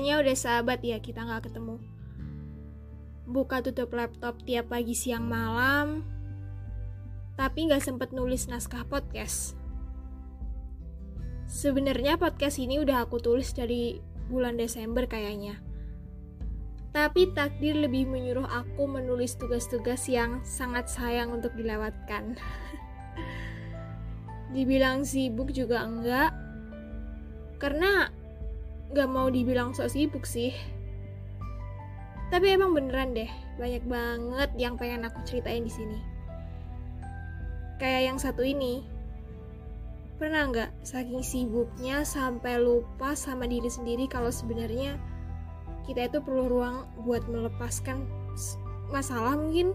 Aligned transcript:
Kayaknya 0.00 0.24
udah 0.24 0.36
sahabat 0.40 0.80
ya 0.80 0.96
kita 0.96 1.28
nggak 1.28 1.52
ketemu. 1.52 1.76
Buka 3.28 3.60
tutup 3.60 3.92
laptop 3.92 4.40
tiap 4.48 4.72
pagi 4.72 4.96
siang 4.96 5.28
malam, 5.28 6.08
tapi 7.36 7.68
nggak 7.68 7.84
sempet 7.84 8.08
nulis 8.16 8.48
naskah 8.48 8.88
podcast. 8.88 9.60
Sebenarnya 11.44 12.16
podcast 12.16 12.56
ini 12.56 12.80
udah 12.80 13.04
aku 13.04 13.20
tulis 13.20 13.52
dari 13.52 14.00
bulan 14.32 14.56
Desember 14.56 15.04
kayaknya. 15.04 15.60
Tapi 16.96 17.36
takdir 17.36 17.76
lebih 17.76 18.08
menyuruh 18.08 18.48
aku 18.48 18.88
menulis 18.88 19.36
tugas-tugas 19.36 20.08
yang 20.08 20.40
sangat 20.48 20.88
sayang 20.88 21.28
untuk 21.28 21.52
dilewatkan. 21.60 22.40
Dibilang 24.56 25.04
sibuk 25.04 25.52
juga 25.52 25.84
enggak, 25.84 26.32
karena 27.60 28.08
gak 28.90 29.08
mau 29.10 29.30
dibilang 29.30 29.70
sok 29.70 29.90
sibuk 29.90 30.24
sih. 30.26 30.50
Tapi 32.30 32.46
emang 32.54 32.74
beneran 32.74 33.10
deh, 33.10 33.30
banyak 33.58 33.82
banget 33.90 34.50
yang 34.54 34.78
pengen 34.78 35.02
aku 35.02 35.18
ceritain 35.26 35.66
di 35.66 35.72
sini. 35.72 35.98
Kayak 37.82 38.02
yang 38.12 38.18
satu 38.22 38.46
ini. 38.46 38.86
Pernah 40.20 40.52
nggak 40.52 40.84
saking 40.84 41.24
sibuknya 41.24 42.04
sampai 42.04 42.60
lupa 42.60 43.16
sama 43.16 43.48
diri 43.48 43.72
sendiri 43.72 44.04
kalau 44.04 44.28
sebenarnya 44.28 45.00
kita 45.88 46.12
itu 46.12 46.20
perlu 46.20 46.44
ruang 46.44 46.84
buat 47.08 47.24
melepaskan 47.24 48.04
masalah 48.92 49.32
mungkin 49.34 49.72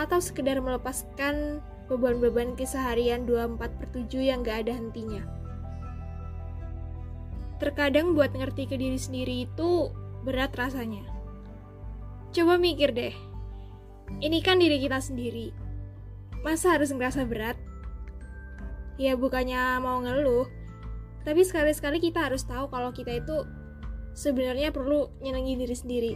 atau 0.00 0.16
sekedar 0.16 0.56
melepaskan 0.64 1.60
beban-beban 1.92 2.56
keseharian 2.56 3.28
24 3.28 3.60
per 3.60 3.86
7 3.92 4.16
yang 4.16 4.40
gak 4.40 4.64
ada 4.64 4.72
hentinya. 4.72 5.41
Terkadang 7.62 8.18
buat 8.18 8.34
ngerti 8.34 8.66
ke 8.66 8.74
diri 8.74 8.98
sendiri 8.98 9.46
itu 9.46 9.86
berat 10.26 10.50
rasanya. 10.58 11.06
Coba 12.34 12.58
mikir 12.58 12.90
deh, 12.90 13.14
ini 14.18 14.42
kan 14.42 14.58
diri 14.58 14.82
kita 14.82 14.98
sendiri. 14.98 15.54
Masa 16.42 16.74
harus 16.74 16.90
ngerasa 16.90 17.22
berat? 17.22 17.54
Ya 18.98 19.14
bukannya 19.14 19.78
mau 19.78 20.02
ngeluh, 20.02 20.50
tapi 21.22 21.46
sekali-sekali 21.46 22.02
kita 22.02 22.26
harus 22.26 22.42
tahu 22.42 22.66
kalau 22.66 22.90
kita 22.90 23.22
itu 23.22 23.46
sebenarnya 24.18 24.74
perlu 24.74 25.06
nyenengin 25.22 25.62
diri 25.62 25.76
sendiri. 25.78 26.12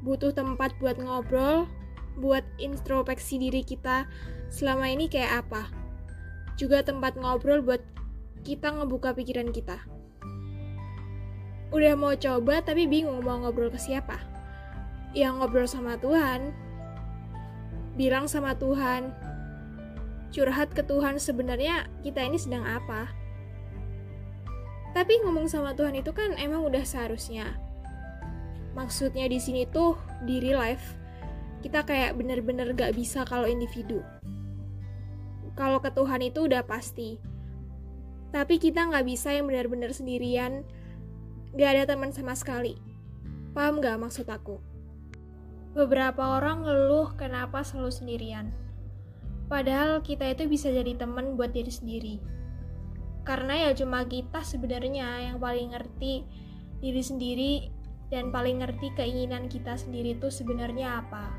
Butuh 0.00 0.32
tempat 0.32 0.72
buat 0.80 0.96
ngobrol, 0.96 1.68
buat 2.16 2.48
introspeksi 2.56 3.36
diri 3.36 3.60
kita 3.60 4.08
selama 4.48 4.88
ini 4.88 5.12
kayak 5.12 5.44
apa. 5.44 5.68
Juga 6.56 6.80
tempat 6.80 7.20
ngobrol 7.20 7.60
buat 7.60 7.84
kita 8.46 8.70
ngebuka 8.70 9.10
pikiran 9.10 9.50
kita. 9.50 9.82
Udah 11.74 11.98
mau 11.98 12.14
coba 12.14 12.62
tapi 12.62 12.86
bingung 12.86 13.26
mau 13.26 13.42
ngobrol 13.42 13.74
ke 13.74 13.80
siapa. 13.82 14.22
Yang 15.18 15.42
ngobrol 15.42 15.66
sama 15.66 15.98
Tuhan. 15.98 16.54
Bilang 17.98 18.30
sama 18.30 18.54
Tuhan. 18.54 19.10
Curhat 20.30 20.70
ke 20.78 20.86
Tuhan 20.86 21.18
sebenarnya 21.18 21.90
kita 22.06 22.22
ini 22.22 22.38
sedang 22.38 22.62
apa. 22.62 23.10
Tapi 24.94 25.26
ngomong 25.26 25.50
sama 25.50 25.74
Tuhan 25.74 25.98
itu 25.98 26.14
kan 26.14 26.38
emang 26.38 26.62
udah 26.62 26.86
seharusnya. 26.86 27.58
Maksudnya 28.78 29.26
di 29.26 29.42
sini 29.42 29.66
tuh 29.66 29.98
di 30.22 30.38
real 30.38 30.62
life 30.62 30.94
kita 31.66 31.82
kayak 31.82 32.14
bener-bener 32.14 32.70
gak 32.78 32.94
bisa 32.94 33.26
kalau 33.26 33.50
individu. 33.50 34.06
Kalau 35.58 35.82
ke 35.82 35.90
Tuhan 35.90 36.22
itu 36.22 36.46
udah 36.46 36.62
pasti 36.62 37.18
tapi 38.34 38.58
kita 38.58 38.86
nggak 38.86 39.06
bisa 39.06 39.34
yang 39.34 39.46
benar-benar 39.46 39.94
sendirian, 39.94 40.66
nggak 41.54 41.70
ada 41.72 41.82
teman 41.94 42.10
sama 42.10 42.34
sekali. 42.34 42.76
Paham 43.56 43.80
nggak 43.80 43.96
maksud 43.96 44.28
aku? 44.28 44.60
Beberapa 45.76 46.40
orang 46.40 46.64
ngeluh 46.64 47.16
kenapa 47.16 47.60
selalu 47.60 47.92
sendirian. 47.92 48.48
Padahal 49.46 50.02
kita 50.02 50.26
itu 50.26 50.50
bisa 50.50 50.72
jadi 50.72 50.98
teman 50.98 51.38
buat 51.38 51.54
diri 51.54 51.70
sendiri. 51.70 52.16
Karena 53.22 53.68
ya 53.68 53.70
cuma 53.74 54.02
kita 54.06 54.42
sebenarnya 54.42 55.30
yang 55.30 55.38
paling 55.38 55.74
ngerti 55.74 56.26
diri 56.82 57.02
sendiri 57.02 57.52
dan 58.10 58.30
paling 58.30 58.62
ngerti 58.62 58.94
keinginan 58.94 59.50
kita 59.50 59.74
sendiri 59.74 60.14
itu 60.14 60.30
sebenarnya 60.30 61.02
apa. 61.02 61.30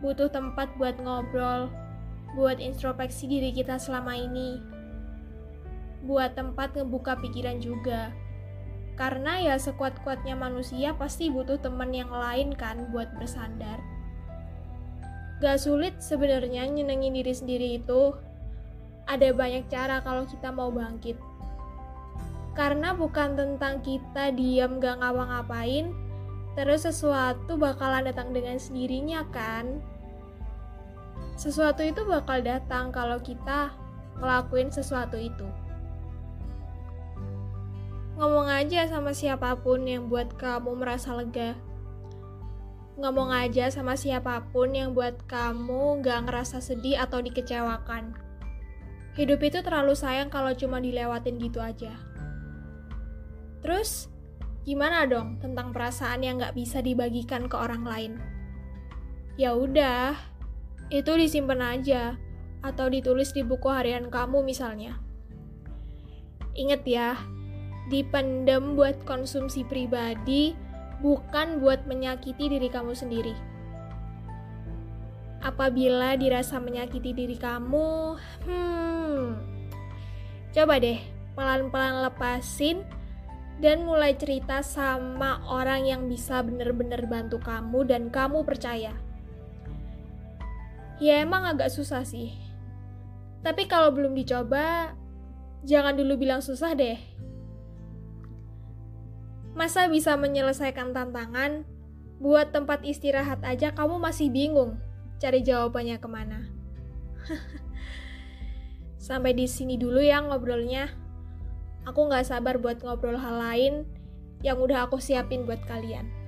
Butuh 0.00 0.32
tempat 0.32 0.72
buat 0.80 0.96
ngobrol, 1.00 1.68
buat 2.36 2.56
introspeksi 2.56 3.28
diri 3.28 3.50
kita 3.52 3.76
selama 3.76 4.16
ini, 4.16 4.60
buat 6.04 6.32
tempat 6.36 6.76
ngebuka 6.76 7.20
pikiran 7.20 7.60
juga. 7.60 8.12
Karena 8.96 9.40
ya 9.40 9.56
sekuat-kuatnya 9.56 10.36
manusia 10.36 10.92
pasti 10.92 11.32
butuh 11.32 11.56
teman 11.56 11.92
yang 11.92 12.12
lain 12.12 12.52
kan 12.52 12.92
buat 12.92 13.08
bersandar. 13.16 13.80
Gak 15.40 15.56
sulit 15.56 15.96
sebenarnya 16.04 16.68
nyenengin 16.68 17.16
diri 17.16 17.32
sendiri 17.32 17.68
itu. 17.80 18.12
Ada 19.08 19.32
banyak 19.32 19.72
cara 19.72 20.04
kalau 20.04 20.28
kita 20.28 20.52
mau 20.52 20.68
bangkit. 20.68 21.16
Karena 22.52 22.92
bukan 22.92 23.40
tentang 23.40 23.80
kita 23.80 24.36
diam 24.36 24.76
gak 24.84 25.00
ngapa-ngapain, 25.00 25.96
terus 26.52 26.84
sesuatu 26.84 27.56
bakalan 27.56 28.04
datang 28.04 28.36
dengan 28.36 28.60
sendirinya 28.60 29.24
kan. 29.32 29.80
Sesuatu 31.40 31.80
itu 31.80 32.04
bakal 32.04 32.44
datang 32.44 32.92
kalau 32.92 33.16
kita 33.16 33.72
ngelakuin 34.20 34.68
sesuatu 34.68 35.16
itu 35.16 35.48
aja 38.60 38.84
sama 38.92 39.16
siapa 39.16 39.56
pun 39.64 39.88
yang 39.88 40.12
buat 40.12 40.36
kamu 40.36 40.84
merasa 40.84 41.16
lega. 41.16 41.56
Ngomong 43.00 43.32
aja 43.32 43.72
sama 43.72 43.96
siapa 43.96 44.52
pun 44.52 44.76
yang 44.76 44.92
buat 44.92 45.24
kamu 45.24 46.04
gak 46.04 46.28
ngerasa 46.28 46.60
sedih 46.60 47.00
atau 47.00 47.24
dikecewakan. 47.24 48.12
Hidup 49.16 49.40
itu 49.40 49.64
terlalu 49.64 49.96
sayang 49.96 50.28
kalau 50.28 50.52
cuma 50.52 50.76
dilewatin 50.76 51.40
gitu 51.40 51.56
aja. 51.56 51.96
Terus, 53.64 54.12
gimana 54.68 55.08
dong 55.08 55.40
tentang 55.40 55.72
perasaan 55.72 56.20
yang 56.20 56.36
gak 56.36 56.52
bisa 56.52 56.84
dibagikan 56.84 57.48
ke 57.48 57.56
orang 57.56 57.88
lain? 57.88 58.12
Ya 59.40 59.56
udah, 59.56 60.20
itu 60.92 61.16
disimpan 61.16 61.80
aja 61.80 62.20
atau 62.60 62.92
ditulis 62.92 63.32
di 63.32 63.40
buku 63.40 63.72
harian 63.72 64.12
kamu 64.12 64.44
misalnya. 64.44 65.00
Ingat 66.52 66.84
ya, 66.84 67.16
dipendam 67.90 68.78
buat 68.78 69.02
konsumsi 69.02 69.66
pribadi, 69.66 70.54
bukan 71.02 71.58
buat 71.58 71.84
menyakiti 71.90 72.46
diri 72.46 72.70
kamu 72.70 72.94
sendiri. 72.94 73.34
Apabila 75.42 76.14
dirasa 76.14 76.62
menyakiti 76.62 77.10
diri 77.10 77.34
kamu, 77.34 78.14
hmm, 78.46 79.24
coba 80.54 80.74
deh 80.78 81.00
pelan-pelan 81.34 82.06
lepasin 82.06 82.84
dan 83.60 83.84
mulai 83.84 84.16
cerita 84.16 84.64
sama 84.64 85.40
orang 85.48 85.84
yang 85.84 86.02
bisa 86.08 86.40
bener-bener 86.40 87.04
bantu 87.04 87.36
kamu 87.40 87.84
dan 87.88 88.08
kamu 88.08 88.44
percaya. 88.44 88.92
Ya 91.00 91.24
emang 91.24 91.48
agak 91.48 91.72
susah 91.72 92.04
sih. 92.04 92.36
Tapi 93.40 93.64
kalau 93.64 93.88
belum 93.88 94.12
dicoba, 94.12 94.92
jangan 95.64 95.96
dulu 95.96 96.20
bilang 96.20 96.44
susah 96.44 96.76
deh. 96.76 97.00
Masa 99.54 99.90
bisa 99.90 100.14
menyelesaikan 100.14 100.94
tantangan? 100.94 101.66
Buat 102.20 102.52
tempat 102.52 102.84
istirahat 102.84 103.40
aja 103.42 103.72
kamu 103.72 103.96
masih 103.96 104.28
bingung 104.28 104.76
cari 105.20 105.40
jawabannya 105.40 105.96
ke 105.96 106.08
mana. 106.08 106.40
Sampai 109.00 109.32
di 109.32 109.48
sini 109.48 109.80
dulu 109.80 110.00
ya 110.00 110.20
ngobrolnya. 110.20 110.92
Aku 111.88 112.12
gak 112.12 112.28
sabar 112.28 112.60
buat 112.60 112.84
ngobrol 112.84 113.16
hal 113.16 113.40
lain 113.40 113.74
yang 114.44 114.60
udah 114.60 114.88
aku 114.88 115.00
siapin 115.00 115.48
buat 115.48 115.64
kalian. 115.64 116.19